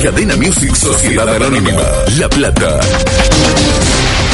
[0.00, 1.82] Cadena Music Sociedad Anónima.
[2.18, 2.78] La Plata.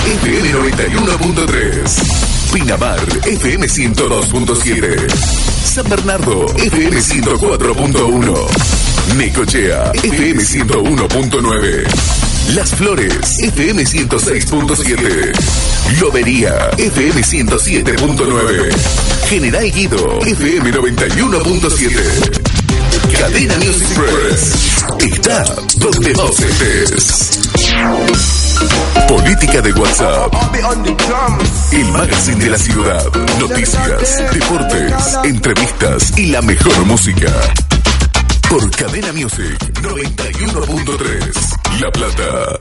[0.04, 2.52] FM 91.3.
[2.52, 5.08] Pinamar, FM 102.7.
[5.64, 9.14] San Bernardo, FM 104.1.
[9.16, 11.86] Necochea, FM 101.9.
[12.54, 15.32] Las Flores, FM 106.7.
[16.00, 18.72] Lobería, FM 107.9.
[19.28, 22.49] General Guido, FM 91.7.
[23.20, 24.82] Cadena Music Press.
[24.98, 25.44] Está
[25.76, 27.50] donde vos estés.
[29.08, 30.34] Política de WhatsApp.
[31.70, 33.04] El magazine de la ciudad.
[33.38, 37.30] Noticias, deportes, entrevistas y la mejor música.
[38.50, 41.60] Por Cadena Music 91.3.
[41.80, 42.60] La Plata.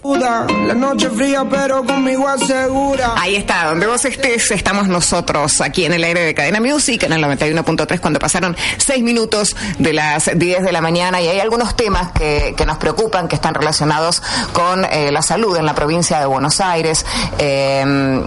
[0.68, 3.16] La noche fría, pero conmigo asegura.
[3.18, 7.14] Ahí está, donde vos estés, estamos nosotros aquí en el aire de Cadena Music, en
[7.14, 11.22] el 91.3, cuando pasaron seis minutos de las 10 de la mañana.
[11.22, 14.22] Y hay algunos temas que, que nos preocupan, que están relacionados
[14.54, 17.04] con eh, la salud en la provincia de Buenos Aires,
[17.40, 18.24] eh,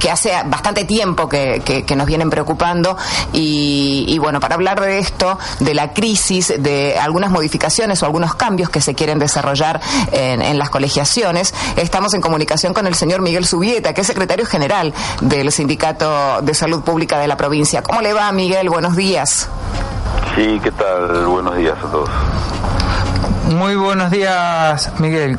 [0.00, 2.96] que hace bastante tiempo que, que, que nos vienen preocupando.
[3.34, 8.34] Y, y bueno, para hablar de esto, de la crisis, de algunas modificaciones o algunos
[8.34, 9.80] cambios que se quieren desarrollar
[10.12, 11.54] en, en, las colegiaciones.
[11.76, 16.54] Estamos en comunicación con el señor Miguel Subieta, que es secretario general del Sindicato de
[16.54, 17.82] Salud Pública de la provincia.
[17.82, 18.68] ¿Cómo le va, Miguel?
[18.68, 19.48] Buenos días.
[20.34, 21.26] Sí, ¿qué tal?
[21.26, 22.10] Buenos días a todos.
[23.48, 25.38] Muy buenos días, Miguel.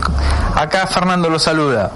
[0.56, 1.92] Acá Fernando lo saluda.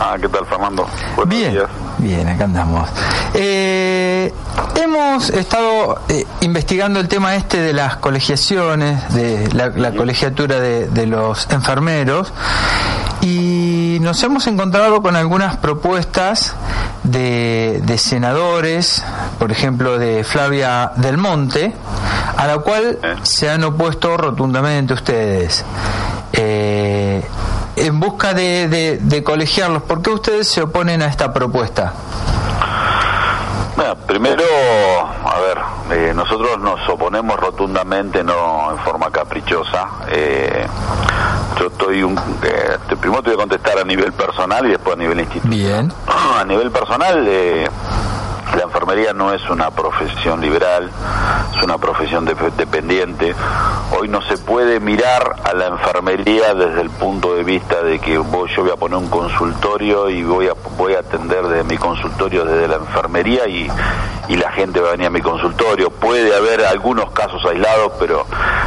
[0.00, 0.88] Ah, ¿qué tal, Fernando?
[1.14, 1.68] Buenos bien, días.
[2.02, 2.88] Bien, acá andamos.
[3.34, 4.32] Eh,
[4.74, 10.88] hemos estado eh, investigando el tema este de las colegiaciones, de la, la colegiatura de,
[10.88, 12.32] de los enfermeros,
[13.22, 16.54] y nos hemos encontrado con algunas propuestas
[17.04, 19.04] de, de, senadores,
[19.38, 21.72] por ejemplo de Flavia Del Monte,
[22.36, 25.64] a la cual se han opuesto rotundamente ustedes.
[26.32, 27.22] Eh,
[27.86, 31.92] en busca de, de, de, colegiarlos, ¿por qué ustedes se oponen a esta propuesta?
[33.76, 34.44] Bueno, primero,
[35.24, 35.58] a ver,
[35.98, 39.88] eh, nosotros nos oponemos rotundamente, no en forma caprichosa.
[40.08, 40.66] Eh,
[41.58, 44.98] yo estoy un, eh, primero te voy a contestar a nivel personal y después a
[44.98, 45.58] nivel institucional.
[45.58, 45.92] Bien.
[46.38, 47.68] A nivel personal, eh,
[48.56, 50.90] la enfermería no es una profesión liberal,
[51.56, 53.34] es una profesión de, dependiente.
[53.98, 58.12] Hoy no se puede mirar a la enfermería desde el punto de vista de que
[58.14, 62.44] yo voy a poner un consultorio y voy a, voy a atender de mi consultorio
[62.44, 63.70] desde la enfermería y,
[64.28, 65.90] y la gente va a venir a mi consultorio.
[65.90, 68.26] Puede haber algunos casos aislados, pero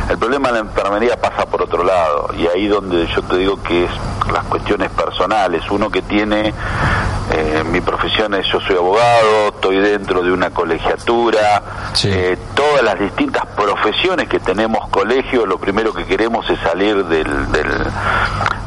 [0.09, 2.29] el problema de la enfermería pasa por otro lado.
[2.37, 3.91] Y ahí donde yo te digo que es
[4.31, 5.69] las cuestiones personales.
[5.69, 6.53] Uno que tiene,
[7.37, 11.63] eh, mi profesión es, yo soy abogado, estoy dentro de una colegiatura,
[11.93, 12.09] Sí.
[12.11, 17.51] eh, todas las distintas profesiones que tenemos colegios, lo primero que queremos es salir del,
[17.51, 17.69] del,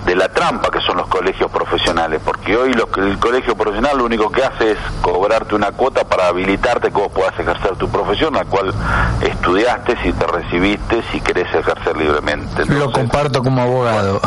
[0.09, 4.07] de la trampa que son los colegios profesionales, porque hoy los, el colegio profesional lo
[4.07, 8.33] único que hace es cobrarte una cuota para habilitarte que vos puedas ejercer tu profesión,
[8.33, 8.73] la cual
[9.21, 12.65] estudiaste, si te recibiste, si querés ejercer libremente.
[12.65, 14.19] Lo Entonces, comparto como abogado.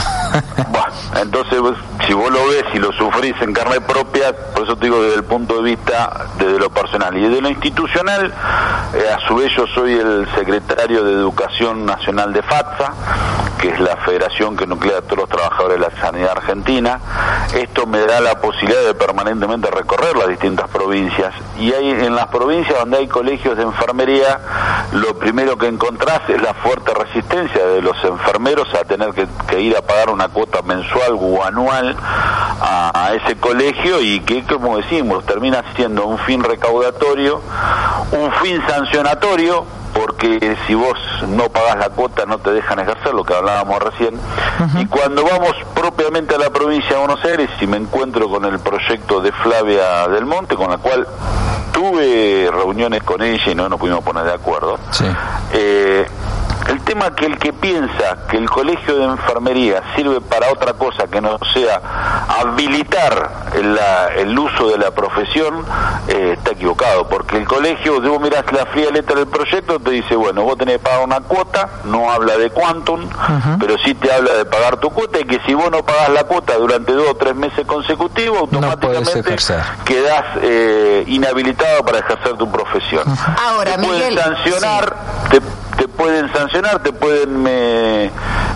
[0.70, 1.60] bueno, entonces
[2.06, 5.16] si vos lo ves y lo sufrís en carne propia, por eso te digo desde
[5.16, 8.34] el punto de vista desde lo personal y desde lo institucional,
[8.94, 12.94] eh, a su vez yo soy el secretario de Educación Nacional de FATSA,
[13.60, 17.00] que es la federación que nuclea a todos los trabajadores de la sanidad argentina.
[17.54, 22.28] Esto me da la posibilidad de permanentemente recorrer las distintas provincias y hay en las
[22.28, 24.40] provincias donde hay colegios de enfermería,
[24.94, 29.78] lo primero que encontrás es la fuerte resistencia de los enfermeros a tener que, ir
[29.78, 35.64] a pagar una cuota mensual o anual a, ese colegio y que, como decimos, termina
[35.76, 37.42] siendo un fin recaudatorio,
[38.12, 40.98] un fin sancionatorio, porque si vos
[41.28, 44.16] no pagás la cuota no te dejan ejercer, lo que hablábamos recién.
[44.16, 44.82] Uh -huh.
[44.82, 48.60] Y cuando vamos propiamente a la provincia de Buenos Aires y me encuentro con el
[48.60, 51.08] proyecto de Flavia del Monte, con la cual
[51.72, 55.06] tuve reuniones con ella y no nos pudimos poner de acuerdo, sí.
[55.54, 56.08] eh,
[56.70, 60.74] El tema es que el que piensa que el colegio de enfermería sirve para otra
[60.74, 61.82] cosa que no sea
[62.40, 65.66] habilitar el, uso de la profesión,
[66.08, 70.16] eh, está equivocado, porque el colegio, vos mirás la fría letra del proyecto, te dice,
[70.16, 73.08] bueno, vos tenés que pagar una cuota, no habla de quantum,
[73.60, 76.24] pero sí te habla de pagar tu cuota y que si vos no pagás la
[76.24, 79.36] cuota durante dos o tres meses consecutivos, automáticamente
[79.86, 83.04] quedás eh, inhabilitado para ejercer tu profesión.
[83.38, 84.96] Ahora, te pueden sancionar,
[85.30, 85.42] te,
[86.02, 88.10] pueden sancionar, te pueden eh,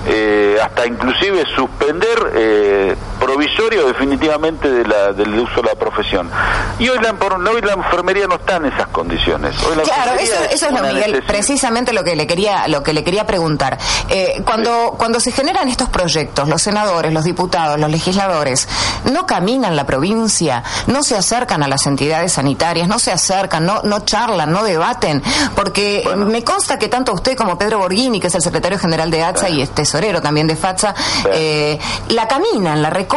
[0.07, 2.95] eh, hasta inclusive suspender eh,
[3.25, 6.29] provisorio definitivamente de la, del uso de la profesión.
[6.77, 9.55] Y hoy la, hoy la enfermería no está en esas condiciones.
[9.83, 13.25] claro, eso, eso es lo, Miguel, precisamente lo que le quería, lo que le quería
[13.25, 13.79] preguntar.
[14.09, 18.67] Eh, cuando, cuando se generan estos proyectos, los senadores, los diputados, los legisladores,
[19.05, 23.81] no caminan la provincia, no se acercan a las entidades sanitarias, no se acercan, no,
[23.83, 25.23] no charlan, no debaten,
[25.55, 29.23] porque me consta que tanto usted como Pedro Borghini, que es el secretario general de
[29.23, 30.93] ATSA y es tesorero también de FATSA,
[31.33, 31.79] eh,
[32.09, 33.14] la caminan, la recorren.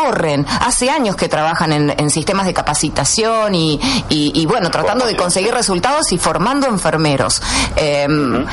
[0.60, 6.18] Hace años que trabajan en, sistemas de capacitación y, bueno, tratando de conseguir resultados y
[6.18, 7.42] formando enfermeros.
[7.76, 8.46] Em,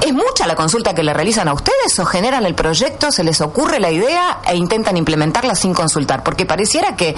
[0.00, 3.40] ¿Es mucha la consulta que le realizan a ustedes o generan el proyecto, se les
[3.40, 6.22] ocurre la idea e intentan implementarla sin consultar?
[6.22, 7.14] Porque pareciera que,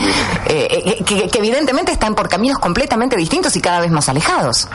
[0.47, 4.69] eh, que, evidentemente están por caminos completamente distintos y cada vez más alejados.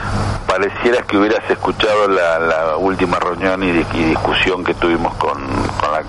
[0.48, 3.72] Pareciera que hubieras escuchado la, última reunión y,
[4.06, 5.42] discusión que tuvimos con,
[5.82, 6.04] la,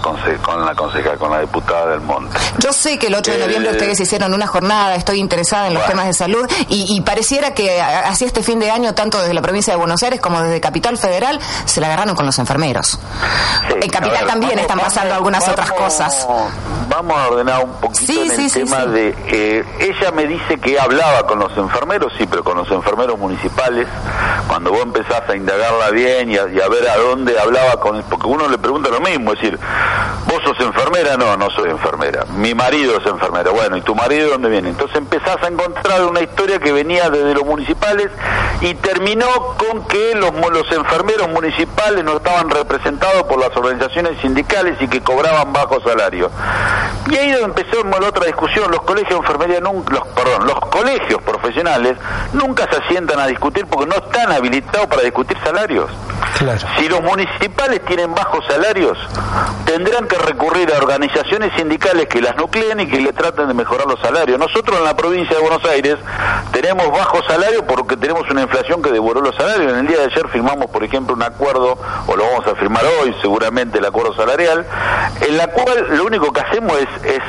[0.00, 2.36] con con la concejal, con la diputada del Monte.
[2.58, 5.74] Yo sé que el 8 de noviembre eh, ustedes hicieron una jornada, estoy interesada en
[5.74, 9.42] los temas de salud y, pareciera que así este fin de año, tanto desde la
[9.42, 12.98] provincia de Buenos Aires como desde Capital Federal, se la agarraron con los enfermeros.
[13.68, 16.26] en Capital también están pasando algunas otras cosas.
[16.88, 19.14] Vamos a ordenar un poquito en el tema de...
[19.26, 23.86] Eh, ella me dice que hablaba con los enfermeros, sí, pero con los enfermeros municipales.
[24.46, 28.02] Cuando vos empezás a indagarla bien y a, ver a dónde hablaba con...
[28.02, 29.58] Porque uno le pregunta lo mismo, es decir,
[30.26, 31.16] ¿vos sos enfermera?
[31.16, 32.24] No, no soy enfermera.
[32.36, 33.52] Mi marido es enfermero.
[33.52, 34.70] Bueno, ¿y tu marido dónde viene?
[34.70, 38.08] Entonces empezás a encontrar una historia que venía desde los municipales
[38.60, 39.26] y terminó
[39.58, 45.00] con que los, los enfermeros municipales no estaban representados por las organizaciones sindicales y que
[45.02, 46.30] cobraban bajo salario.
[47.10, 48.70] Y ahí empezó la otra discusión.
[48.70, 51.96] Los colegios de enfermería, nunca, los, perdón, los colegios profesionales
[52.32, 55.90] nunca se asientan a discutir porque no están habilitados para discutir salarios.
[56.78, 58.98] Si los municipales tienen bajos salarios,
[59.64, 63.86] tendrán que recurrir a organizaciones sindicales que las nucleen y que le traten de mejorar
[63.86, 64.38] los salarios.
[64.38, 65.96] Nosotros en la provincia de Buenos Aires
[66.52, 69.72] tenemos bajos salarios porque tenemos una inflación que devoró los salarios.
[69.72, 72.84] En el día de ayer firmamos, por ejemplo, un acuerdo, o lo vamos a firmar
[73.00, 74.66] hoy seguramente, el acuerdo salarial,
[75.20, 77.20] en la cual lo único que hacemos es, es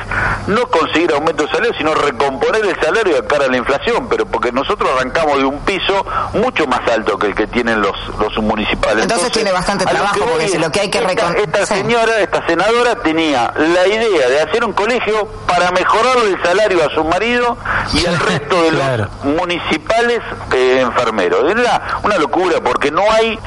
[0.46, 4.26] no conseguir aumento de salario, sino recomponer el salario de cara a la inflación, pero
[4.26, 8.36] porque nosotros arrancamos de un piso mucho más alto que el que tienen los, los
[8.38, 9.02] municipales.
[9.02, 12.96] Entonces, tiene bastante trabajo, porque si lo que hay que esta, esta señora, esta senadora
[12.96, 17.56] tenía la idea de hacer un colegio para mejorar el salario a su marido
[17.92, 20.20] y al resto de los municipales
[20.52, 21.44] eh, enfermeros.
[21.50, 21.56] Es
[22.02, 23.38] una locura porque no hay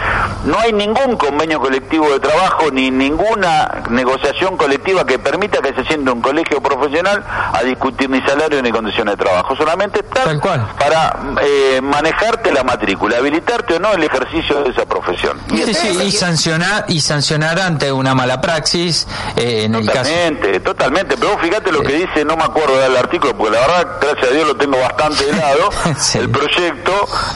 [0.47, 5.83] no hay ningún convenio colectivo de trabajo ni ninguna negociación colectiva que permita que se
[5.83, 9.57] siente un colegio profesional a discutir ni salario ni condiciones de trabajo.
[9.57, 15.38] Solamente para eh, manejarte la matrícula, habilitarte o no el ejercicio de esa profesión.
[15.51, 19.05] y sancionar y sancionar ante una mala praxis
[19.35, 20.09] eh, en el caso.
[20.09, 21.17] Totalmente, totalmente.
[21.17, 24.33] Pero fíjate lo que dice, no me acuerdo del artículo, porque la verdad, gracias a
[24.33, 25.69] Dios, lo tengo bastante helado.
[26.13, 26.94] El proyecto,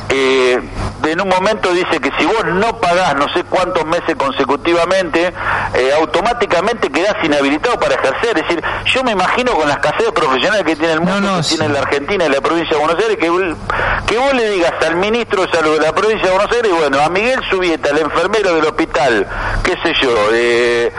[0.10, 0.60] eh,
[1.04, 5.34] en un momento dice que si vos no pagás no sé cuántos meses consecutivamente,
[5.74, 8.38] eh, automáticamente quedás inhabilitado para ejercer.
[8.38, 11.70] Es decir, yo me imagino con las escasez profesionales que tiene el mundo, que tiene
[11.70, 13.56] la Argentina y la provincia de Buenos Aires, que,
[14.08, 17.00] que vos le digas al ministro de Salud de la provincia de Buenos Aires, bueno,
[17.02, 19.28] a Miguel Subieta, el enfermero del hospital,
[19.64, 20.94] qué sé yo, de,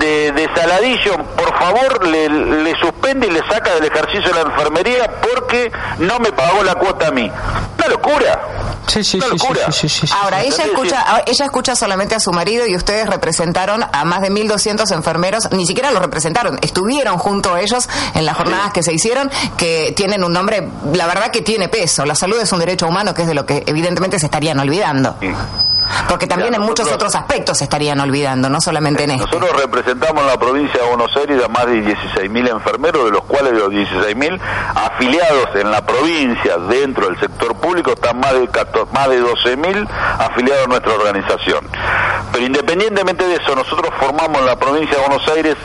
[0.00, 5.10] de, Saladillo, por favor, le, le suspende y le saca del ejercicio de la enfermería
[5.20, 7.30] porque no me pagó la cuota a mí.
[7.78, 8.40] Una locura.
[8.86, 9.20] Sí, sí,
[9.70, 14.04] sí, sí, Ahora, ella escucha, ella escucha solamente a su marido y ustedes representaron a
[14.04, 18.72] más de 1.200 enfermeros, ni siquiera los representaron, estuvieron junto a ellos en las jornadas
[18.72, 22.04] que se hicieron, que tienen un nombre, la verdad que tiene peso.
[22.04, 25.16] La salud es un derecho humano, que es de lo que evidentemente se estarían olvidando.
[26.08, 29.26] Porque también en muchos otros aspectos se estarían olvidando, no solamente en esto.
[29.26, 33.24] Nosotros representamos en la provincia de Buenos Aires a más de 16.000 enfermeros, de los
[33.24, 34.40] cuales de los 16.000
[34.74, 38.48] afiliados en la provincia dentro del sector público están más de,
[38.92, 41.68] más de 12.000 afiliados a nuestra organización.
[42.32, 45.56] Pero independientemente de eso, nosotros formamos en la provincia de Buenos Aires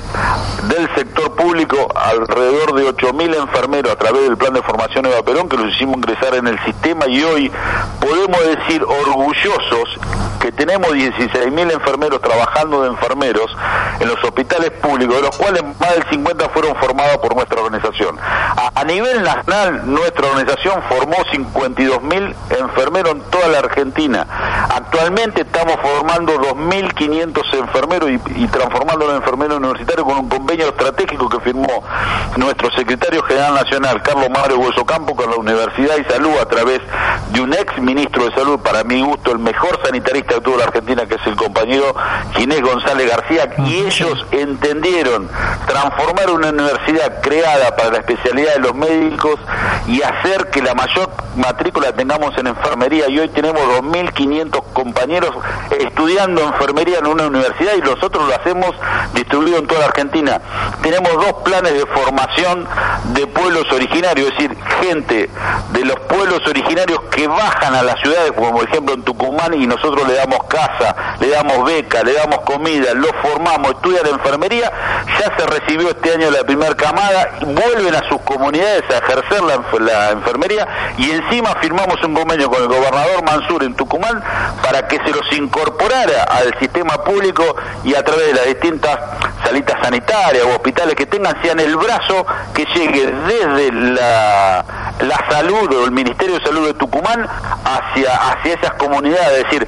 [0.68, 5.48] del sector público alrededor de 8.000 enfermeros a través del plan de formación Eva Perón,
[5.48, 7.52] que los hicimos ingresar en el sistema y hoy
[8.00, 10.00] podemos decir orgullosos
[10.40, 13.56] que tenemos 16.000 enfermeros trabajando de enfermeros
[14.00, 18.18] en los hospitales públicos, de los cuales más del 50 fueron formados por nuestra organización.
[18.20, 24.28] A, nivel nacional, nuestra organización formó 52.000 enfermeros en toda la Argentina.
[24.70, 31.30] Actualmente estamos formando 2.500 enfermeros y, y transformando en enfermeros universitarios con un convenio estratégico
[31.30, 31.84] que firmó
[32.38, 36.82] nuestro secretario general nacional, Carlos Mario Hueso Campo, con la Universidad y Salud a través
[37.32, 40.66] de un ex ministro de Salud, para mi gusto el mejor sanitarista que tuvo la
[40.66, 41.96] Argentina, que es el compañero
[42.36, 45.30] Ginés González García, y ellos entendieron
[45.68, 49.40] transformar una universidad creada para la especialidad de los médicos
[49.88, 55.32] y hacer que la mayor matrícula tengamos en enfermería y hoy tenemos 2.500 compañeros
[55.80, 58.72] estudiando enfermería en una universidad y nosotros lo hacemos
[59.14, 60.42] distribuido en toda la Argentina.
[60.82, 62.68] Tenemos dos planes de formación
[63.14, 65.30] de pueblos originarios, es decir, gente
[65.72, 69.68] de los pueblos originarios que bajan a las ciudades, como por ejemplo en Tucumán, y
[69.68, 74.72] nosotros le damos casa, le damos beca, le damos comida, los formamos, estudian enfermería,
[75.20, 79.62] ya se recibió este año la primera camada, vuelven a sus comunidades a ejercer la,
[79.80, 84.24] la enfermería y encima firmamos un convenio con el gobernador Mansur en Tucumán
[84.64, 87.44] para que se los incorporara al sistema público
[87.84, 88.98] y a través de las distintas
[89.46, 94.66] salitas sanitarias o hospitales que tengan, sean el brazo que llegue desde la,
[95.00, 97.28] la salud o el Ministerio de Salud de Tucumán
[97.64, 99.38] hacia, hacia esas comunidades.
[99.38, 99.68] Es decir,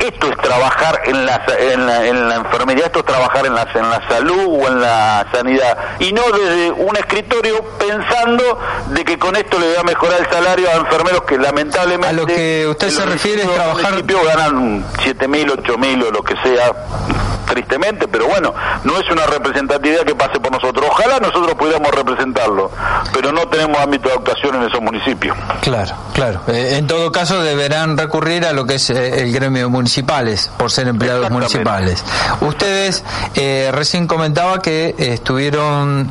[0.00, 3.66] esto es trabajar en la, en la, en la enfermería, esto es trabajar en la,
[3.74, 5.78] en la salud o en la sanidad.
[5.98, 8.60] Y no desde un escritorio pensando
[8.90, 12.08] de que con esto le va a mejorar el salario a enfermeros que lamentablemente...
[12.08, 14.02] A lo que usted se refiere es trabajar...
[14.04, 19.26] ganan 7 mil, 8 mil o lo que sea tristemente, pero bueno, no es una
[19.26, 20.86] representatividad que pase por nosotros.
[20.90, 22.70] Ojalá nosotros pudiéramos representarlo,
[23.12, 25.36] pero no tenemos ámbito de actuación en esos municipios.
[25.62, 26.40] Claro, claro.
[26.48, 30.50] Eh, en todo caso deberán recurrir a lo que es eh, el gremio de municipales,
[30.56, 32.04] por ser empleados municipales.
[32.40, 33.02] Ustedes
[33.34, 36.10] eh, recién comentaba que estuvieron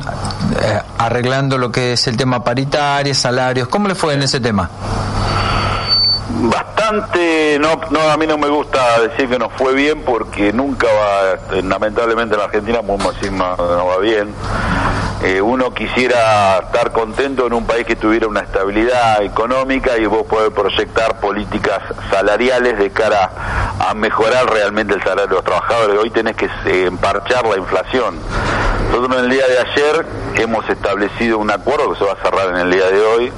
[0.98, 3.68] arreglando lo que es el tema paritaria, salarios.
[3.68, 4.70] ¿Cómo le fue en ese tema?
[6.30, 10.86] Bastante, no, no, a mí no me gusta decir que nos fue bien porque nunca
[10.86, 14.34] va, lamentablemente en la Argentina podemos decir no, no va bien.
[15.22, 20.24] Eh, uno quisiera estar contento en un país que tuviera una estabilidad económica y vos
[20.24, 21.80] poder proyectar políticas
[22.10, 25.98] salariales de cara a mejorar realmente el salario de los trabajadores.
[25.98, 28.16] Hoy tenés que eh, emparchar la inflación.
[28.88, 32.48] Nosotros en el día de ayer hemos establecido un acuerdo que se va a cerrar
[32.54, 33.32] en el día de hoy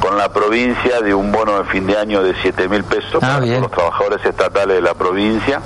[0.00, 3.40] con la provincia de un bono de fin de año de 7 mil pesos ah,
[3.40, 5.60] para los trabajadores estatales de la provincia,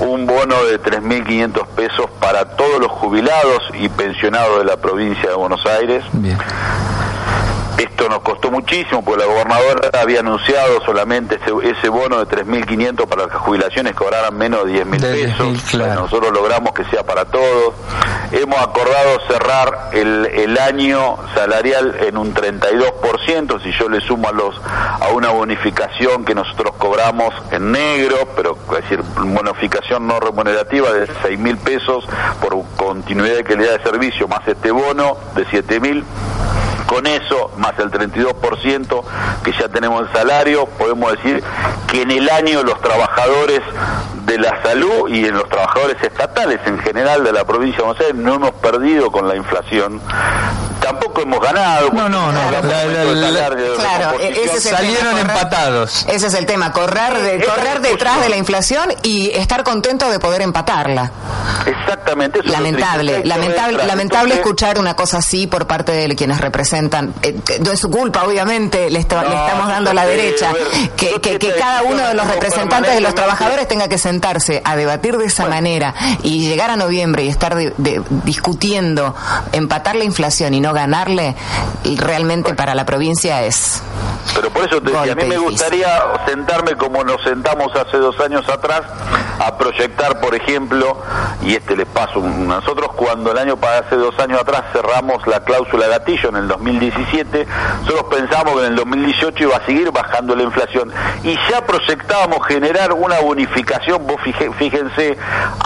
[0.00, 5.36] un bono de 3.500 pesos para todos los jubilados y pensionados de la provincia de
[5.36, 6.04] Buenos Aires.
[7.80, 13.26] Esto nos costó muchísimo porque la gobernadora había anunciado solamente ese, bono de 3.500 para
[13.26, 15.74] las jubilaciones cobraran menos de 10.000 pesos.
[15.74, 17.74] Nosotros logramos que sea para todos.
[18.32, 24.32] Hemos acordado cerrar el, el año salarial en un 32%, si yo le sumo a,
[24.32, 30.92] los, a una bonificación que nosotros cobramos en negro, pero es decir, bonificación no remunerativa
[30.92, 32.04] de 6.000 pesos
[32.42, 36.04] por continuidad de calidad de servicio, más este bono de 7.000
[36.90, 39.02] con eso, más el 32%
[39.44, 41.40] que ya tenemos en salario, podemos decir
[41.86, 43.60] que en el año los trabajadores
[44.26, 48.14] de la salud y en los trabajadores estatales en general de la provincia de Buenos
[48.16, 50.00] no hemos perdido con la inflación
[50.90, 51.90] tampoco hemos ganado.
[51.90, 52.40] No, no, no.
[53.76, 56.06] claro, ese salieron empatados.
[56.08, 60.18] Ese es el tema, correr, de, correr detrás de la inflación y estar contento de
[60.18, 61.10] poder empatarla.
[61.66, 62.42] Exactamente.
[62.44, 67.14] lamentable, lamentable, lamentable escuchar una cosa así por parte de quienes representan.
[67.22, 70.52] Eh, no es su culpa, obviamente, le, estamos dando a la derecha.
[70.96, 75.16] Que, que, cada uno de los representantes de los trabajadores tenga que sentarse a debatir
[75.18, 77.56] de esa manera y llegar a noviembre y estar
[78.24, 79.14] discutiendo
[79.52, 81.36] empatar la inflación y no ganarle
[81.96, 83.82] realmente para la provincia es
[84.34, 88.18] pero por eso te decía, a mí me gustaría sentarme como nos sentamos hace dos
[88.20, 88.82] años atrás
[89.38, 90.98] a proyectar, por ejemplo,
[91.42, 95.88] y este les paso, nosotros cuando el año hace dos años atrás cerramos la cláusula
[95.88, 97.46] gatillo en el 2017,
[97.82, 100.92] nosotros pensamos que en el 2018 iba a seguir bajando la inflación.
[101.24, 104.20] Y ya proyectábamos generar una bonificación, vos
[104.58, 105.18] fíjense,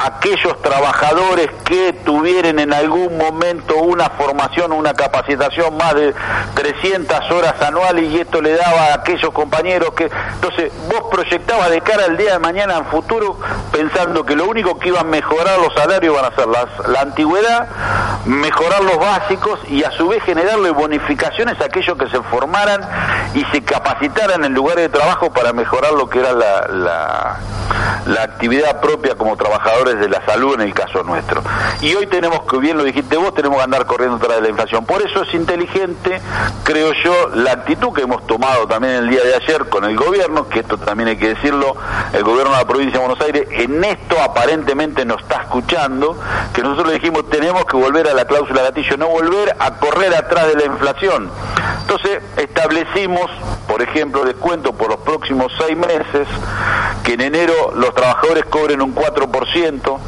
[0.02, 6.14] aquellos trabajadores que tuvieran en algún momento una formación, una capacitación más de
[6.54, 10.10] 300 horas anuales y esto le daba a aquellos compañeros que...
[10.34, 13.38] Entonces, vos proyectabas de cara al día de mañana en futuro
[13.72, 17.00] pensando que lo único que iban a mejorar los salarios van a ser las, la
[17.00, 17.68] antigüedad
[18.26, 22.80] mejorar los básicos y a su vez generarle bonificaciones a aquellos que se formaran
[23.34, 26.66] y se capacitaran en lugares de trabajo para mejorar lo que era la,
[28.06, 31.42] la, actividad propia como trabajadores de la salud en el caso nuestro.
[31.80, 34.83] Y hoy tenemos que, bien lo dijiste vos, tenemos que andar corriendo tras la inflación.
[34.86, 36.20] Por eso es inteligente,
[36.62, 40.48] creo yo, la actitud que hemos tomado también el día de ayer con el gobierno,
[40.48, 41.74] que esto también hay que decirlo,
[42.12, 46.18] el gobierno de la provincia de Buenos Aires en esto aparentemente nos está escuchando,
[46.52, 50.14] que nosotros le dijimos tenemos que volver a la cláusula gatillo, no volver a correr
[50.14, 51.30] atrás de la inflación.
[51.80, 53.30] Entonces establecimos,
[53.66, 56.28] por ejemplo, descuento por los próximos seis meses,
[57.02, 59.98] que en enero los trabajadores cobren un 4%,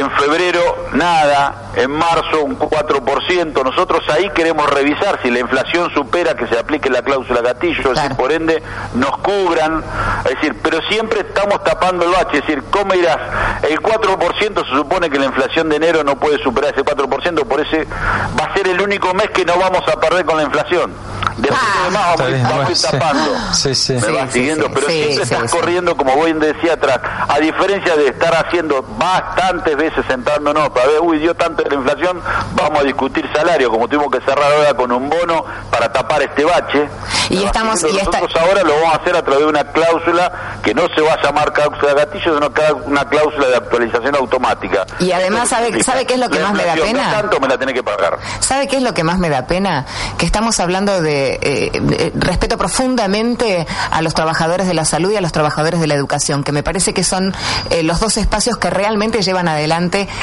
[0.00, 0.60] en febrero
[0.92, 3.64] nada, en marzo un 4%.
[3.64, 7.96] Nosotros ahí queremos revisar si la inflación supera que se aplique la cláusula gatillo, es
[8.00, 8.62] decir, por ende
[8.94, 9.82] nos cubran,
[10.24, 13.18] es decir, pero siempre estamos tapando el bache, es decir, ¿cómo irás?
[13.68, 17.60] El 4% se supone que la inflación de enero no puede superar ese 4%, por
[17.60, 17.86] ese
[18.38, 20.92] va a ser el único mes que no vamos a perder con la inflación.
[21.36, 21.78] Después Ah.
[21.82, 22.86] además vamos, bien, vamos a ir sí.
[22.90, 23.30] tapando.
[23.54, 23.92] Sí, sí.
[23.94, 25.56] Me Sí, vas sí, siguiendo, sí, pero sí, siempre sí, estás sí.
[25.56, 31.00] corriendo, como voy decía atrás, a diferencia de estar haciendo bastantes veces sentándonos para ver,
[31.00, 32.20] uy, dio tanto la inflación,
[32.54, 36.44] vamos a discutir salario, como tuvimos que cerrar ahora con un bono para tapar este
[36.44, 36.88] bache.
[37.30, 40.32] Y estamos- y esta- Nosotros ahora lo vamos a hacer a través de una cláusula
[40.62, 42.52] que no se va a llamar cláusula gatillo, sino
[42.86, 44.86] una cláusula de actualización automática.
[44.98, 47.04] Y además, ¿sabe- sabe qué es lo que la más me da pena?
[47.10, 48.18] ¿qué tanto me la tenés que pagar?
[48.40, 49.86] ¿Sabe qué es lo que más me da pena?
[50.18, 55.16] Que estamos hablando de, eh, de- respeto profundamente a los trabajadores de la salud y
[55.16, 57.34] a los trabajadores de la educación, que me parece que son
[57.70, 59.73] eh, los dos espacios que realmente llevan adelante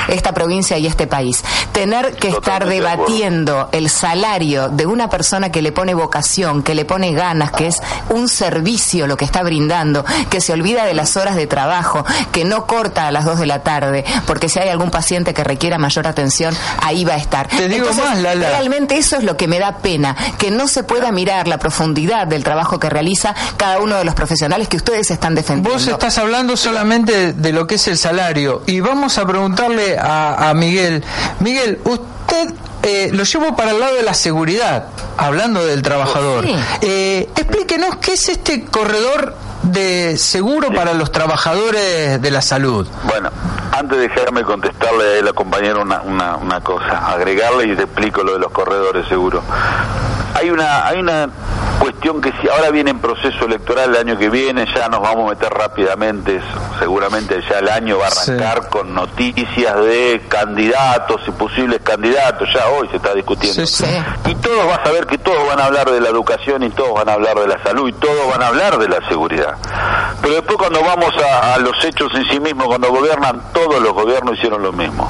[0.07, 1.43] esta provincia y este país.
[1.71, 6.85] Tener que estar debatiendo el salario de una persona que le pone vocación, que le
[6.85, 7.77] pone ganas, que es
[8.09, 12.45] un servicio lo que está brindando, que se olvida de las horas de trabajo, que
[12.45, 15.77] no corta a las 2 de la tarde, porque si hay algún paciente que requiera
[15.77, 17.47] mayor atención, ahí va a estar.
[17.47, 18.49] Te digo más, Lala.
[18.49, 22.27] Realmente eso es lo que me da pena, que no se pueda mirar la profundidad
[22.27, 25.71] del trabajo que realiza cada uno de los profesionales que ustedes están defendiendo.
[25.71, 30.49] Vos estás hablando solamente de lo que es el salario y vamos a preguntarle a,
[30.49, 31.03] a Miguel.
[31.39, 34.85] Miguel, usted eh, lo llevo para el lado de la seguridad,
[35.17, 36.45] hablando del trabajador.
[36.45, 36.55] Sí.
[36.81, 42.87] Eh, explíquenos qué es este corredor de seguro para los trabajadores de la salud.
[43.03, 43.31] Bueno,
[43.71, 47.83] antes de dejarme contestarle a él, a compañero, una, una, una cosa, agregarle y te
[47.83, 49.41] explico lo de los corredores seguro.
[50.35, 51.29] Hay una, hay una
[51.91, 55.27] cuestión que si ahora viene en proceso electoral el año que viene, ya nos vamos
[55.27, 56.41] a meter rápidamente,
[56.79, 58.31] seguramente ya el año va a Sí.
[58.31, 63.65] arrancar con noticias de candidatos y posibles candidatos, ya hoy se está discutiendo.
[63.65, 64.03] Sí, sí.
[64.25, 66.93] Y todos vas a ver que todos van a hablar de la educación y todos
[66.93, 69.55] van a hablar de la salud y todos van a hablar de la seguridad.
[70.21, 73.93] Pero después cuando vamos a, a los hechos en sí mismos, cuando gobiernan, todos los
[73.93, 75.09] gobiernos hicieron lo mismo.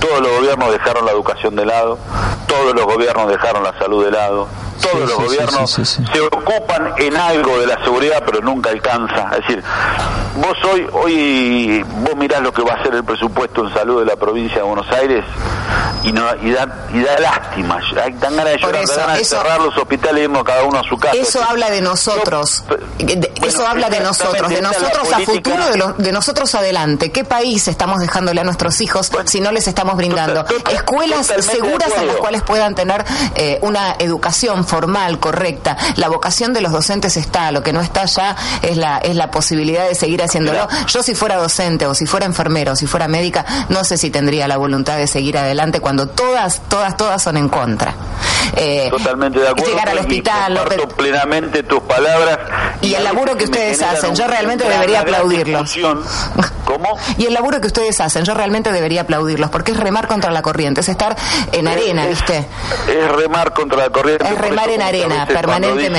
[0.00, 1.98] Todos los gobiernos dejaron la educación de lado,
[2.46, 4.48] todos los gobiernos dejaron la salud de lado,
[4.80, 9.30] todos los gobiernos se ocupan en algo de la seguridad, pero nunca alcanza.
[9.32, 9.62] Es decir,
[10.36, 14.06] vos hoy, hoy vos mirás lo que va a ser el presupuesto en salud de
[14.06, 15.24] la provincia de Buenos Aires
[16.04, 19.60] y no y da, y da lástima, hay dan ganas de llorar, eso, de cerrar
[19.60, 21.14] los hospitales y irnos cada uno a su casa.
[21.16, 22.64] Eso habla de nosotros.
[22.98, 26.54] yo- De- bueno, Eso habla de nosotros, de nosotros a futuro, de, los- de nosotros
[26.54, 27.12] adelante.
[27.12, 31.26] ¿Qué país estamos dejándole a nuestros hijos si no les estamos brindando total- total- escuelas
[31.26, 33.04] seguras en las cuales puedan tener
[33.34, 35.76] eh, una educación formal, correcta?
[35.96, 39.30] La vocación de los docentes está, lo que no está ya es la es la
[39.30, 40.68] posibilidad de seguir haciéndolo.
[40.86, 44.10] Yo si fuera docente o si fuera enfermero o si fuera médica, no sé si
[44.10, 47.94] tendría la voluntad de seguir adelante cuando todas, todas, todas son en contra.
[48.56, 49.70] Eh, Totalmente de acuerdo.
[49.70, 52.38] Llegar al hospital, comparto plenamente tus palabras.
[52.82, 56.02] Y el laburo que ustedes hacen, yo realmente debería discusión.
[56.64, 56.96] ¿Cómo?
[57.18, 60.42] Y el laburo que ustedes hacen, yo realmente debería aplaudirlos, porque es remar contra la
[60.42, 61.16] corriente, es estar
[61.52, 62.46] en arena, Es- ¿viste?
[62.88, 64.24] Es remar contra la corriente.
[64.26, 65.91] Es remar en arena, permanentemente.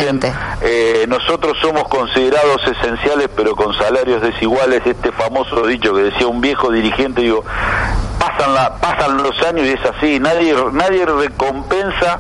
[0.62, 4.82] Eh, nosotros somos considerados esenciales, pero con salarios desiguales.
[4.86, 7.43] Este famoso dicho que decía un viejo dirigente, digo,
[8.19, 10.19] pasan, los años y es así.
[10.19, 12.19] Nadie, nadie recompensa.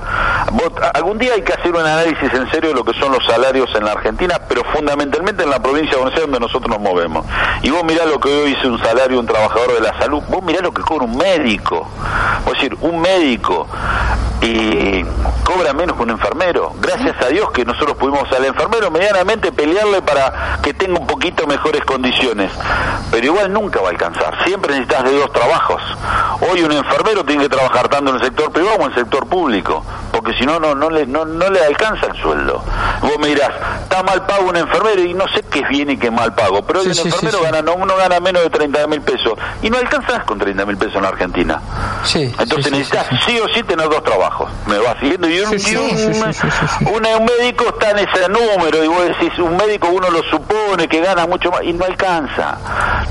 [0.93, 3.69] Algún día hay que hacer un análisis en serio de lo que son los salarios
[3.75, 7.25] en la Argentina, pero fundamentalmente en la provincia de Buenos donde nosotros nos movemos.
[7.61, 10.43] Y vos mirá lo que hoy dice un salario un trabajador de la salud, vos
[10.43, 11.87] mirá lo que cobra un médico.
[12.45, 13.67] Es decir, un médico
[14.43, 15.05] y
[15.43, 16.73] cobra menos que un enfermero.
[16.79, 21.47] Gracias a Dios que nosotros pudimos al enfermero medianamente pelearle para que tenga un poquito
[21.47, 22.51] mejores condiciones.
[23.11, 24.43] Pero igual nunca va a alcanzar.
[24.45, 25.81] Siempre necesitas de dos trabajos.
[26.51, 29.27] Hoy un enfermero tiene que trabajar tanto en el sector privado como en el sector
[29.27, 29.83] público.
[30.11, 32.63] Porque si no, no, no, le, no, no le alcanza el sueldo.
[33.01, 33.51] Vos me dirás,
[33.81, 36.33] está mal pago un enfermero y no sé qué es bien y qué es mal
[36.35, 39.69] pago, pero hoy un enfermero gana, no, uno gana menos de 30 mil pesos y
[39.69, 41.61] no alcanzas con 30 mil pesos en la Argentina.
[42.39, 44.32] Entonces necesitas sí, o sí tener dos trabajos.
[44.67, 49.55] Me va siguiendo y, un, un, médico está en ese número y vos decís, un
[49.57, 52.57] médico uno lo supone que gana mucho más y no alcanza.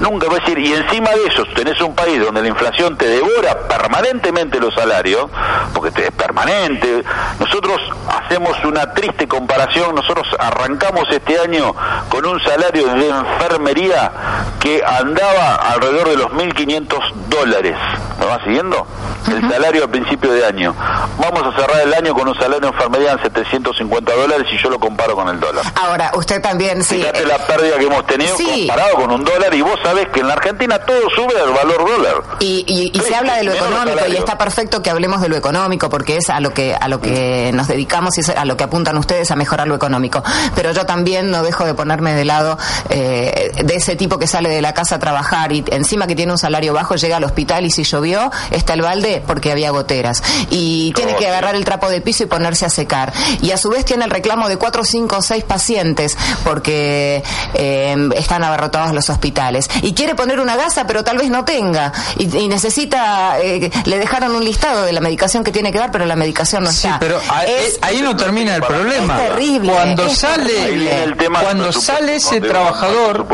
[0.00, 3.06] Nunca va a decir, y encima de eso tenés un país donde la inflación te
[3.06, 5.30] devora permanentemente los salarios,
[5.74, 7.04] porque es permanente.
[7.38, 11.74] Nosotros hacemos una triste comparación, nosotros arrancamos este año
[12.08, 14.12] con un salario de enfermería
[14.61, 17.76] que andaba alrededor de los 1.500 dólares.
[18.18, 18.87] ¿Me va siguiendo?
[19.28, 20.74] El salario a principio de año.
[21.18, 24.70] Vamos a cerrar el año con un salario de enfermería en 750 dólares y yo
[24.70, 25.64] lo comparo con el dólar.
[25.75, 26.96] Ahora, usted también, sí.
[26.96, 30.29] Fíjate la pérdida que hemos tenido comparado con un dólar y vos sabés que en
[30.29, 32.22] la Argentina todo sube al valor dólar.
[32.40, 35.90] Y, y, se habla de lo económico y está perfecto que hablemos de lo económico
[35.90, 38.64] porque es a lo que a lo que nos dedicamos y es a lo que
[38.64, 40.22] apuntan ustedes a mejorar lo económico.
[40.55, 44.48] Pero yo también no dejo de ponerme de lado eh, de ese tipo que sale
[44.48, 47.64] de la casa a trabajar y encima que tiene un salario bajo llega al hospital
[47.66, 51.88] y si llovió está el balde porque había goteras y tiene que agarrar el trapo
[51.88, 53.12] de piso y ponerse a secar.
[53.40, 57.22] Y a su vez tiene el reclamo de cuatro, cinco o seis pacientes porque
[57.54, 59.68] eh, están abarrotados los hospitales.
[59.82, 61.92] Y quiere poner una gasa pero tal vez no tenga.
[62.18, 66.04] Y, necesita eh, le dejaron un listado de la medicación que tiene que dar pero
[66.06, 66.98] la medicación no está.
[67.00, 69.16] pero ahí, no termina el problema.
[69.16, 73.26] Terrible cuando sale cuando sale ese trabajador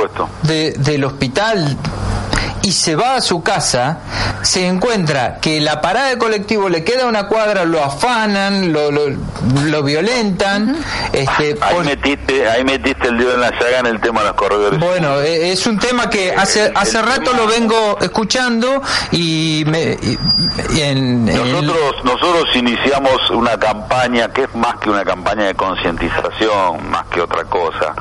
[0.42, 1.76] de, del hospital
[2.68, 4.00] y se va a su casa,
[4.42, 9.82] se encuentra que la parada de colectivo le queda una cuadra, lo afanan, lo, lo,
[9.82, 10.76] violentan.
[11.14, 14.36] este, ahí, metiste, ahí metiste el dedo en la llaga en el tema de los
[14.36, 14.78] corredores.
[14.78, 19.96] Bueno, e, es un tema que hace hace rato lo vengo escuchando y, me,
[20.76, 27.06] en, nosotros nosotros iniciamos una campaña que es más que una campaña de concientización, más
[27.06, 27.94] que otra cosa,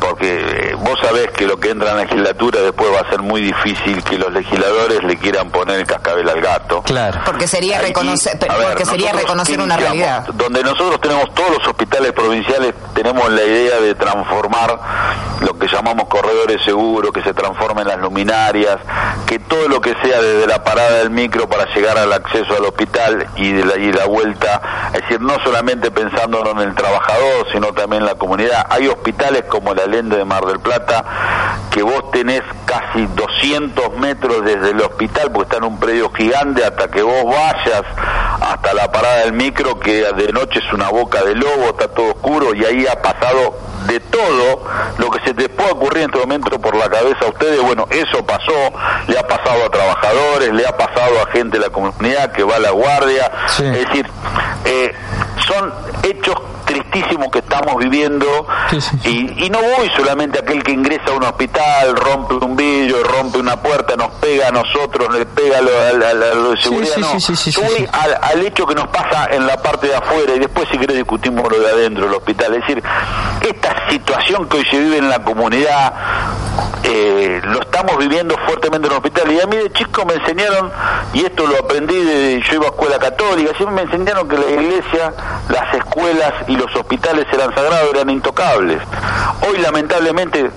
[0.00, 3.22] porque eh, vos sabés que lo que entra en la legislatura después va a ser
[3.22, 6.82] muy difícil que los legisladores le quieran poner el cascabel al gato.
[6.82, 7.20] Claro.
[7.24, 10.26] Porque sería reconocer, porque sería reconocer una realidad.
[10.34, 14.78] Donde nosotros tenemos todos los hospitales provinciales, tenemos la idea de transformar
[15.40, 18.78] lo que llamamos corredores seguros, que se transformen las luminarias,
[19.26, 22.64] que todo lo que sea desde la parada del micro para llegar al acceso al
[22.64, 27.46] hospital y de la, y la vuelta, es decir, no solamente pensando en el trabajador,
[27.52, 28.66] sino también en la comunidad.
[28.70, 31.04] Hay hospitales como la Lende de Mar del Plata
[31.70, 36.64] que vos tenés casi 200 metros desde el hospital, porque está en un predio gigante,
[36.64, 37.82] hasta que vos vayas
[38.40, 42.12] hasta la parada del micro, que de noche es una boca de lobo, está todo
[42.12, 44.64] oscuro y ahí ha pasado de todo
[44.98, 47.60] lo que se te puede ocurrir en este momento por la cabeza a ustedes.
[47.62, 48.52] Bueno, eso pasó,
[49.06, 52.56] le ha pasado a trabajadores, le ha pasado a gente de la comunidad que va
[52.56, 53.30] a la guardia.
[53.58, 54.06] Es decir,
[54.64, 54.94] eh,
[55.46, 56.36] son hechos
[56.68, 58.46] tristísimos que estamos viviendo
[59.04, 63.02] Y, y, no voy solamente a aquel que ingresa a un hospital, rompe un vidrio,
[63.02, 67.12] rompe una puerta, nos pega a nosotros, le pega a lo, de seguridad, no.
[67.12, 67.88] Voy
[68.20, 71.50] al, hecho que nos pasa en la parte de afuera y después si querés discutimos
[71.50, 72.54] lo de adentro del hospital.
[72.54, 72.82] Es decir,
[73.48, 75.94] esta situación que hoy se vive en la comunidad,
[76.82, 79.32] eh, lo estamos viviendo fuertemente en el hospital.
[79.32, 80.70] Y a mí de chico me enseñaron,
[81.12, 84.50] y esto lo aprendí de, yo iba a escuela católica, siempre me enseñaron que la
[84.50, 85.12] iglesia,
[85.48, 88.82] las escuelas y los hospitales eran sagrados, eran intocables.
[89.48, 90.50] Hoy lamentablemente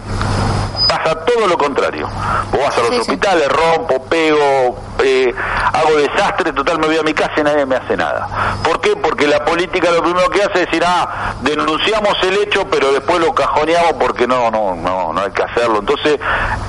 [0.88, 2.10] pasa todo lo contrario.
[2.52, 5.34] Vos vas a los hospitales, rompo, pego, eh,
[5.74, 8.28] hago desastre, total me voy a mi casa y nadie me hace nada.
[8.64, 8.96] ¿Por qué?
[8.96, 13.20] Porque la política lo primero que hace es decir, ah, denunciamos el hecho, pero después
[13.20, 15.80] lo cajoneamos porque no, no, no, no hay que hacerlo.
[15.80, 16.20] Entonces,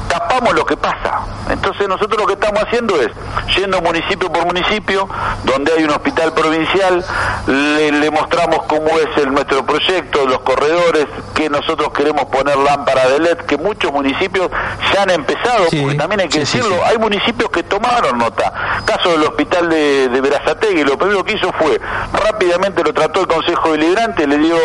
[0.09, 1.21] tapamos lo que pasa.
[1.51, 3.11] Entonces nosotros lo que estamos haciendo es,
[3.57, 5.09] yendo municipio por municipio,
[5.45, 7.05] donde hay un hospital provincial,
[7.47, 13.21] le, mostramos cómo es el, nuestro proyecto, los corredores, que nosotros queremos poner lámpara de
[13.21, 14.51] LED, que muchos municipios
[14.93, 18.83] ya han empezado, porque también hay que decirlo, hay municipios que tomaron nota.
[18.85, 21.81] Caso del hospital de, de Verazategui, lo primero que hizo fue,
[22.13, 24.57] rápidamente lo trató el Consejo Deliberante, le dio,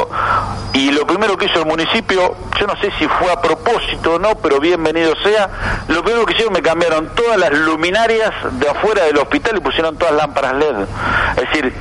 [0.73, 4.19] y lo primero que hizo el municipio, yo no sé si fue a propósito o
[4.19, 5.49] no, pero bienvenido sea,
[5.87, 9.97] lo primero que hicieron me cambiaron todas las luminarias de afuera del hospital y pusieron
[9.97, 10.75] todas lámparas LED.
[11.37, 11.73] Es decir,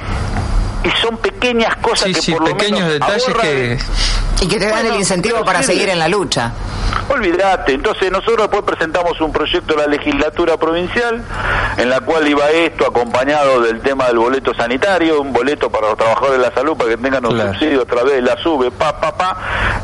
[0.86, 3.78] y son pequeñas cosas que por lo pequeños detalles que
[4.40, 6.52] y que te dan el incentivo para seguir en la lucha.
[7.08, 11.22] Olvídate, entonces nosotros después presentamos un proyecto a la legislatura provincial
[11.76, 15.96] en la cual iba esto acompañado del tema del boleto sanitario, un boleto para los
[15.96, 19.00] trabajadores de la salud para que tengan un subsidio a través de la SUBE, pa,
[19.00, 19.36] pa, pa,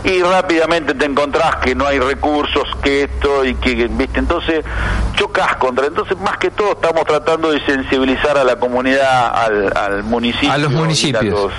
[0.04, 4.64] y rápidamente te encontrás que no hay recursos, que esto y que, viste, entonces
[5.14, 10.52] chocas contra, entonces más que todo estamos tratando de sensibilizar a la comunidad, al, municipio.
[10.52, 11.52] A los municipios municipios.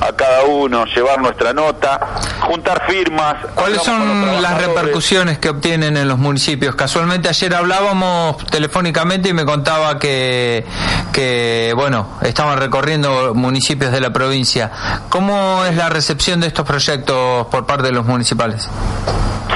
[0.00, 1.98] A, cada uno, llevar nuestra nota,
[2.40, 3.36] juntar firmas.
[3.54, 6.74] ¿Cuáles son las repercusiones que obtienen en los municipios?
[6.74, 10.64] Casualmente ayer hablábamos telefónicamente y me contaba que,
[11.12, 14.70] que bueno, estaban recorriendo municipios de la provincia.
[15.08, 18.68] ¿Cómo es la recepción de estos proyectos por parte de los municipales?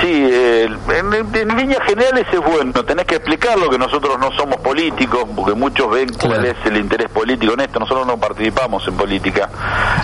[0.01, 5.55] Sí, en, líneas generales es bueno, tenés que explicarlo que nosotros no somos políticos, porque
[5.55, 9.49] muchos ven cuál es el interés político en esto, nosotros no participamos en política,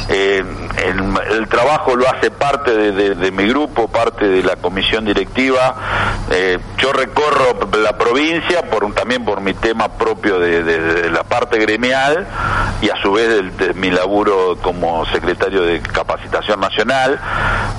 [0.09, 0.44] eh,
[0.85, 5.76] el, trabajo lo hace parte de, mi grupo, parte de la comisión directiva,
[6.30, 12.26] eh, yo recorro la provincia por también por mi tema propio de, la parte gremial
[12.83, 17.20] y a su vez de, mi laburo como secretario de capacitación nacional.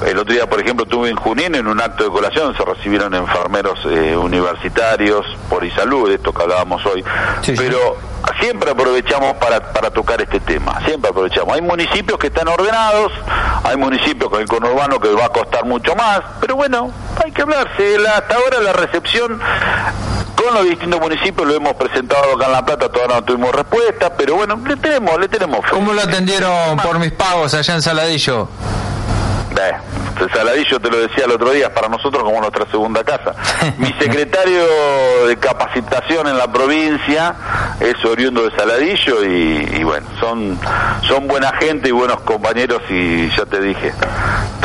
[0.05, 3.13] El otro día, por ejemplo, tuve en Junín en un acto de colación, se recibieron
[3.13, 7.03] enfermeros eh, universitarios por Isalud, esto que hablábamos hoy,
[7.57, 7.97] pero
[8.39, 11.53] siempre aprovechamos para, para tocar este tema, siempre aprovechamos.
[11.55, 13.11] Hay municipios que están ordenados,
[13.63, 16.91] hay municipios con el conurbano que va a costar mucho más, pero bueno,
[17.23, 17.97] hay que hablarse.
[18.07, 19.39] hasta ahora la recepción
[20.35, 24.13] con los distintos municipios lo hemos presentado acá en La Plata, todavía no tuvimos respuesta,
[24.15, 28.47] pero bueno, le tenemos, le tenemos ¿Cómo lo atendieron por mis pagos allá en Saladillo?
[30.19, 33.33] El Saladillo te lo decía el otro día, para nosotros como nuestra segunda casa.
[33.77, 34.65] Mi secretario
[35.27, 37.35] de capacitación en la provincia
[37.79, 40.59] es oriundo de Saladillo y, bueno, son,
[41.07, 43.93] son buena gente y buenos compañeros y ya te dije,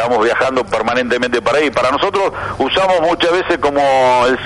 [0.01, 1.71] estamos viajando permanentemente para ahí.
[1.71, 3.81] Para nosotros usamos muchas veces como,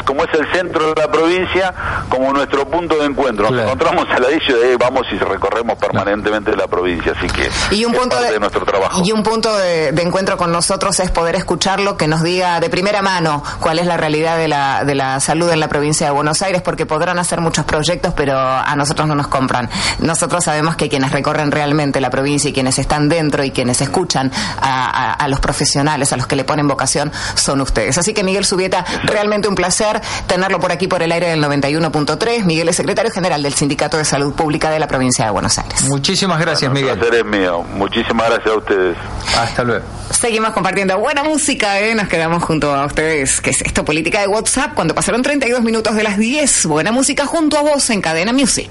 [0.05, 1.73] como es el centro de la provincia
[2.09, 3.51] como nuestro punto de encuentro.
[3.51, 7.85] Nos encontramos en Saladillo y ahí vamos y recorremos permanentemente la provincia, así que y
[7.85, 9.03] un punto de, nuestro trabajo.
[9.05, 13.01] Y un punto de encuentro con nosotros es poder escucharlo, que nos diga de primera
[13.03, 16.43] mano cuál es la realidad de la, de la salud en la provincia de Buenos
[16.43, 19.71] Aires, porque podrán hacer muchos proyectos, pero a nosotros no nos compran.
[20.01, 24.33] Nosotros sabemos que quienes recorren realmente la provincia y quienes están dentro y quienes escuchan
[24.61, 27.99] a, los profesionales, a los que le ponen vocación, son ustedes.
[27.99, 32.45] Así que Miguel Subieta, realmente un placer tenerlo por aquí por el aire del 91.3.
[32.45, 35.83] Miguel es secretario general del Sindicato de Salud Pública de la provincia de Buenos Aires.
[35.83, 36.95] Muchísimas gracias, Miguel.
[36.95, 37.63] El placer es mío.
[37.75, 38.97] Muchísimas gracias a ustedes.
[39.39, 39.85] Hasta luego.
[40.11, 41.95] Seguimos compartiendo buena música, ¿eh?
[41.95, 43.43] Nos quedamos junto a ustedes.
[43.43, 43.85] ¿Qué es esto?
[43.85, 44.75] Política de WhatsApp.
[44.75, 46.67] Cuando pasaron 32 minutos de las 10.
[46.67, 48.71] Buena música junto a vos en Cadena Music.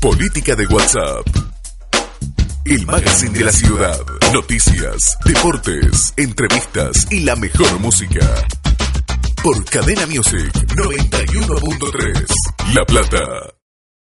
[0.00, 1.47] Política de WhatsApp.
[2.70, 3.98] El magazine de la ciudad.
[4.34, 8.20] Noticias, deportes, entrevistas y la mejor música.
[9.42, 12.74] Por Cadena Music 91.3.
[12.74, 13.57] La Plata.